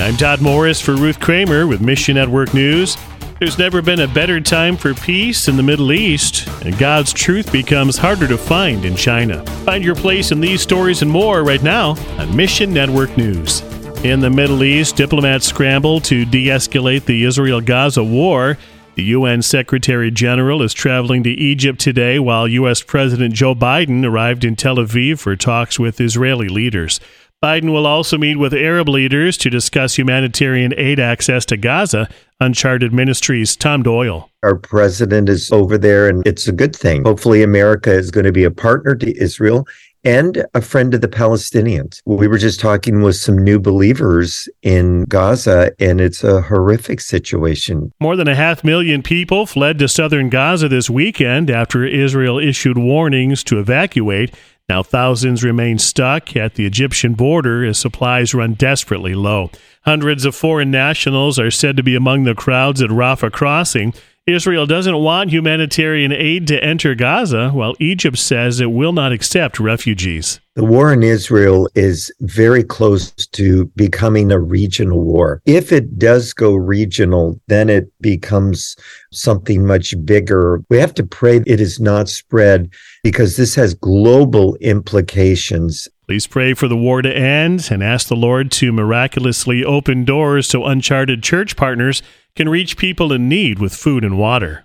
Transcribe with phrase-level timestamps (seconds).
[0.00, 2.96] I'm Todd Morris for Ruth Kramer with Mission Network News.
[3.38, 7.52] There's never been a better time for peace in the Middle East, and God's truth
[7.52, 9.44] becomes harder to find in China.
[9.64, 13.60] Find your place in these stories and more right now on Mission Network News.
[14.02, 18.56] In the Middle East, diplomats scramble to de escalate the Israel Gaza war.
[18.94, 22.82] The UN Secretary General is traveling to Egypt today while U.S.
[22.82, 27.00] President Joe Biden arrived in Tel Aviv for talks with Israeli leaders.
[27.42, 32.06] Biden will also meet with Arab leaders to discuss humanitarian aid access to Gaza.
[32.38, 34.30] Uncharted Ministries' Tom Doyle.
[34.42, 37.04] Our president is over there, and it's a good thing.
[37.04, 39.66] Hopefully, America is going to be a partner to Israel
[40.04, 42.00] and a friend of the Palestinians.
[42.06, 47.92] We were just talking with some new believers in Gaza, and it's a horrific situation.
[48.00, 52.78] More than a half million people fled to southern Gaza this weekend after Israel issued
[52.78, 54.34] warnings to evacuate.
[54.70, 59.50] Now, thousands remain stuck at the Egyptian border as supplies run desperately low.
[59.84, 63.92] Hundreds of foreign nationals are said to be among the crowds at Rafah crossing.
[64.26, 69.58] Israel doesn't want humanitarian aid to enter Gaza, while Egypt says it will not accept
[69.58, 70.40] refugees.
[70.56, 75.40] The war in Israel is very close to becoming a regional war.
[75.46, 78.76] If it does go regional, then it becomes
[79.10, 80.62] something much bigger.
[80.68, 82.70] We have to pray it is not spread
[83.02, 85.88] because this has global implications.
[86.06, 90.48] Please pray for the war to end and ask the Lord to miraculously open doors
[90.48, 92.02] to uncharted church partners
[92.34, 94.64] can reach people in need with food and water.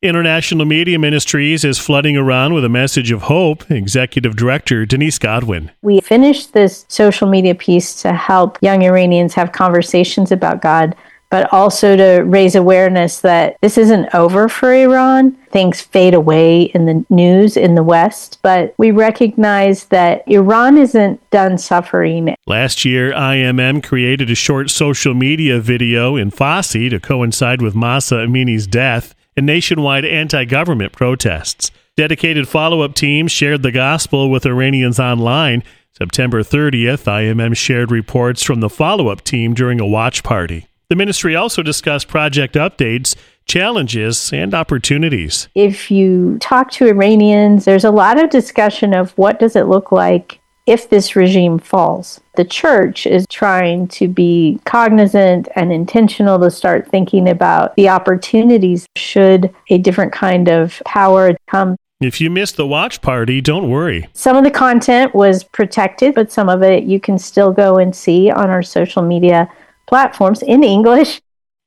[0.00, 3.68] International Media Ministries is flooding Iran with a message of hope.
[3.68, 5.72] Executive Director Denise Godwin.
[5.82, 10.94] We finished this social media piece to help young Iranians have conversations about God
[11.30, 15.32] but also to raise awareness that this isn't over for Iran.
[15.50, 21.30] Things fade away in the news in the West, but we recognize that Iran isn't
[21.30, 22.34] done suffering.
[22.46, 28.16] Last year, IMM created a short social media video in Farsi to coincide with Mahsa
[28.16, 31.70] Amini's death and nationwide anti government protests.
[31.96, 35.64] Dedicated follow up teams shared the gospel with Iranians online.
[35.90, 40.67] September 30th, IMM shared reports from the follow up team during a watch party.
[40.90, 45.46] The ministry also discussed project updates, challenges, and opportunities.
[45.54, 49.92] If you talk to Iranians, there's a lot of discussion of what does it look
[49.92, 52.22] like if this regime falls.
[52.36, 58.86] The church is trying to be cognizant and intentional to start thinking about the opportunities
[58.96, 61.76] should a different kind of power come.
[62.00, 64.08] If you missed the watch party, don't worry.
[64.14, 67.94] Some of the content was protected, but some of it you can still go and
[67.94, 69.50] see on our social media
[69.88, 71.20] platforms in English.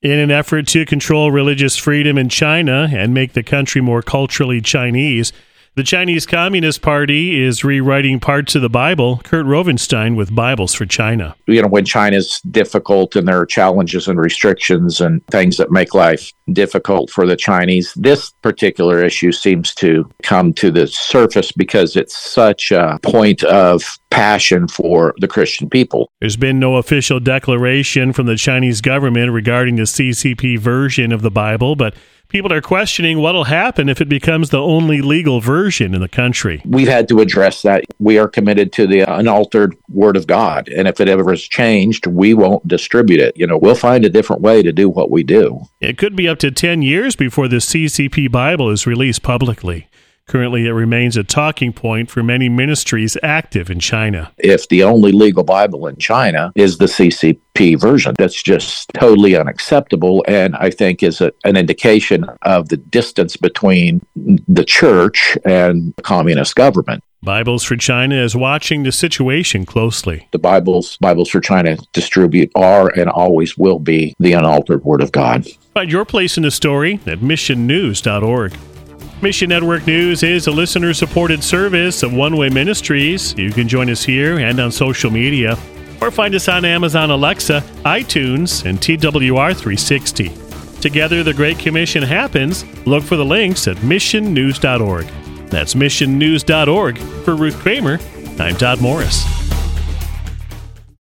[0.00, 4.60] In an effort to control religious freedom in China and make the country more culturally
[4.60, 5.32] Chinese,
[5.76, 9.20] the Chinese Communist Party is rewriting parts of the Bible.
[9.24, 11.34] Kurt Rovenstein with Bibles for China.
[11.46, 15.92] You know, when China's difficult and there are challenges and restrictions and things that make
[15.92, 21.96] life difficult for the Chinese, this particular issue seems to come to the surface because
[21.96, 26.08] it's such a point of passion for the Christian people.
[26.20, 31.32] There's been no official declaration from the Chinese government regarding the CCP version of the
[31.32, 31.94] Bible, but
[32.28, 36.62] people are questioning what'll happen if it becomes the only legal version in the country.
[36.64, 37.84] We've had to address that.
[37.98, 42.06] We are committed to the unaltered Word of God, and if it ever is changed,
[42.06, 43.36] we won't distribute it.
[43.36, 45.60] You know, we'll find a different way to do what we do.
[45.80, 49.88] It could be up to 10 years before the CCP Bible is released publicly.
[50.26, 54.32] Currently, it remains a talking point for many ministries active in China.
[54.38, 60.24] If the only legal Bible in China is the CCP version, that's just totally unacceptable.
[60.26, 66.02] And I think is a, an indication of the distance between the church and the
[66.02, 67.04] communist government.
[67.22, 70.28] Bibles for China is watching the situation closely.
[70.32, 75.10] The Bibles Bibles for China distribute are and always will be the unaltered Word of
[75.12, 75.46] God.
[75.72, 78.52] Find your place in the story at missionnews.org.
[79.24, 83.34] Mission Network News is a listener supported service of One Way Ministries.
[83.38, 85.56] You can join us here and on social media,
[86.02, 90.82] or find us on Amazon Alexa, iTunes, and TWR360.
[90.82, 92.66] Together, the Great Commission happens.
[92.86, 95.06] Look for the links at missionnews.org.
[95.48, 96.98] That's missionnews.org.
[96.98, 97.98] For Ruth Kramer,
[98.38, 99.43] I'm Todd Morris.